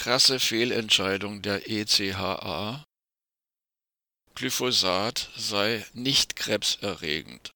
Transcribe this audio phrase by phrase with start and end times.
[0.00, 2.86] krasse Fehlentscheidung der ECHA,
[4.34, 7.50] Glyphosat sei nicht krebserregend.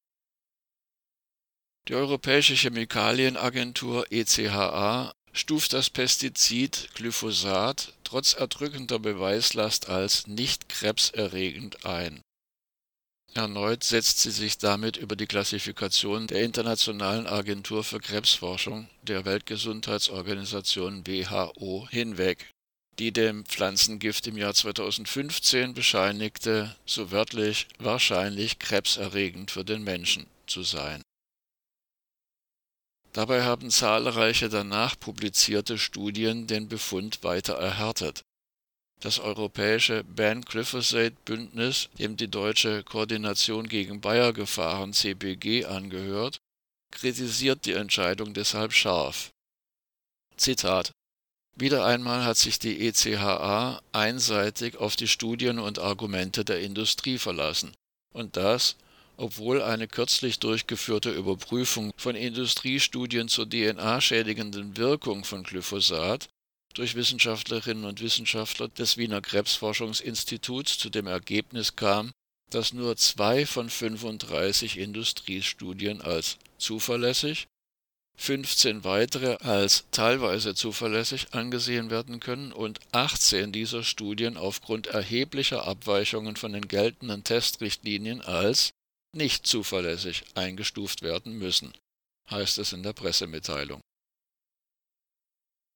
[1.89, 12.21] Die Europäische Chemikalienagentur ECHA stuft das Pestizid Glyphosat trotz erdrückender Beweislast als nicht krebserregend ein.
[13.35, 21.07] Erneut setzt sie sich damit über die Klassifikation der Internationalen Agentur für Krebsforschung der Weltgesundheitsorganisation
[21.07, 22.49] WHO hinweg,
[23.01, 30.63] die dem Pflanzengift im Jahr 2015 bescheinigte, so wörtlich wahrscheinlich krebserregend für den Menschen zu
[30.63, 31.03] sein
[33.15, 38.25] Dabei haben zahlreiche danach publizierte Studien den Befund weiter erhärtet.
[39.01, 46.39] Das europäische Ban-Glyphosate-Bündnis, dem die deutsche Koordination gegen Bayer-Gefahren CBG angehört,
[46.91, 49.31] kritisiert die Entscheidung deshalb scharf.
[50.37, 50.93] Zitat
[51.57, 57.73] Wieder einmal hat sich die ECHA einseitig auf die Studien und Argumente der Industrie verlassen,
[58.13, 58.77] und das,
[59.17, 66.29] obwohl eine kürzlich durchgeführte Überprüfung von Industriestudien zur DNA-schädigenden Wirkung von Glyphosat
[66.75, 72.13] durch Wissenschaftlerinnen und Wissenschaftler des Wiener Krebsforschungsinstituts zu dem Ergebnis kam,
[72.51, 77.47] dass nur zwei von 35 Industriestudien als zuverlässig,
[78.17, 86.37] 15 weitere als teilweise zuverlässig angesehen werden können und 18 dieser Studien aufgrund erheblicher Abweichungen
[86.37, 88.71] von den geltenden Testrichtlinien als
[89.13, 91.73] nicht zuverlässig eingestuft werden müssen,
[92.31, 93.81] heißt es in der Pressemitteilung.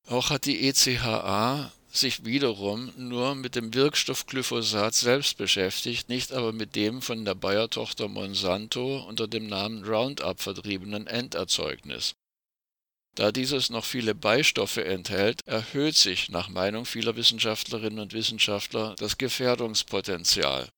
[0.06, 6.52] Auch hat die ECHA sich wiederum nur mit dem Wirkstoff Glyphosat selbst beschäftigt, nicht aber
[6.52, 12.14] mit dem von der Bayer-Tochter Monsanto unter dem Namen Roundup vertriebenen Enderzeugnis.
[13.14, 19.18] Da dieses noch viele Beistoffe enthält, erhöht sich nach Meinung vieler Wissenschaftlerinnen und Wissenschaftler das
[19.18, 20.68] Gefährdungspotenzial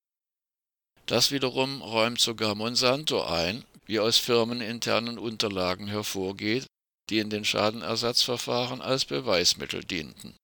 [1.10, 6.66] das wiederum räumt sogar Monsanto ein, wie aus firmeninternen Unterlagen hervorgeht,
[7.10, 10.36] die in den Schadenersatzverfahren als Beweismittel dienten.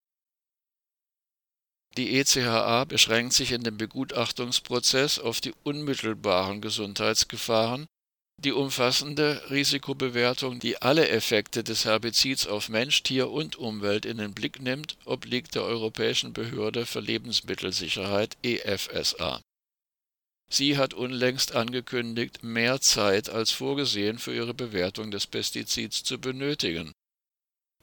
[1.96, 7.86] Die ECHA beschränkt sich in dem Begutachtungsprozess auf die unmittelbaren Gesundheitsgefahren,
[8.38, 14.34] die umfassende Risikobewertung, die alle Effekte des Herbizids auf Mensch, Tier und Umwelt in den
[14.34, 19.40] Blick nimmt, obliegt der Europäischen Behörde für Lebensmittelsicherheit EFSA
[20.48, 26.92] Sie hat unlängst angekündigt, mehr Zeit als vorgesehen für ihre Bewertung des Pestizids zu benötigen.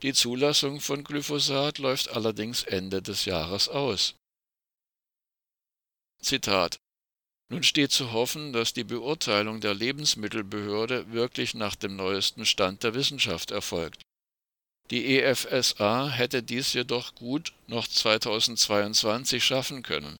[0.01, 4.15] Die Zulassung von Glyphosat läuft allerdings Ende des Jahres aus.
[6.21, 6.77] Zitat
[7.49, 12.93] Nun steht zu hoffen, dass die Beurteilung der Lebensmittelbehörde wirklich nach dem neuesten Stand der
[12.93, 14.01] Wissenschaft erfolgt.
[14.89, 20.15] Die EFSA hätte dies jedoch gut noch 2022 schaffen können.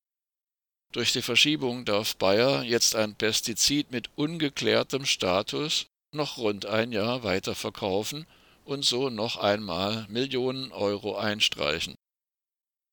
[0.93, 7.23] Durch die Verschiebung darf Bayer jetzt ein Pestizid mit ungeklärtem Status noch rund ein Jahr
[7.23, 8.27] weiterverkaufen
[8.63, 11.95] und so noch einmal Millionen Euro einstreichen.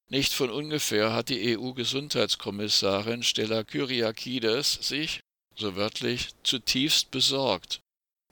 [0.08, 5.20] Nicht von ungefähr hat die EU-Gesundheitskommissarin Stella Kyriakides sich,
[5.54, 7.80] so wörtlich, zutiefst besorgt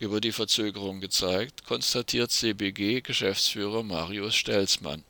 [0.00, 5.04] über die Verzögerung gezeigt, konstatiert CBG-Geschäftsführer Marius Stelzmann